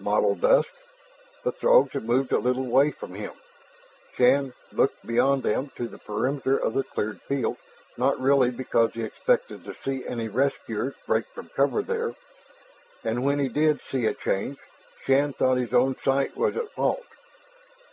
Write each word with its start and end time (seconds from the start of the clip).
Mottled 0.00 0.40
dusk.... 0.40 0.70
The 1.44 1.52
Throgs 1.52 1.92
had 1.92 2.02
moved 2.02 2.32
a 2.32 2.40
little 2.40 2.64
away 2.66 2.90
from 2.90 3.14
him. 3.14 3.30
Shann 4.16 4.52
looked 4.72 5.06
beyond 5.06 5.44
them 5.44 5.70
to 5.76 5.86
the 5.86 5.98
perimeter 6.00 6.58
of 6.58 6.74
the 6.74 6.82
cleared 6.82 7.22
field, 7.22 7.56
not 7.96 8.18
really 8.20 8.50
because 8.50 8.94
he 8.94 9.04
expected 9.04 9.62
to 9.62 9.76
see 9.84 10.04
any 10.04 10.26
rescuers 10.26 10.94
break 11.06 11.26
from 11.26 11.50
cover 11.50 11.82
there. 11.82 12.16
And 13.04 13.22
when 13.24 13.38
he 13.38 13.48
did 13.48 13.80
see 13.80 14.06
a 14.06 14.14
change, 14.14 14.58
Shann 15.04 15.32
thought 15.34 15.54
his 15.56 15.72
own 15.72 15.94
sight 15.96 16.36
was 16.36 16.56
at 16.56 16.72
fault. 16.72 17.06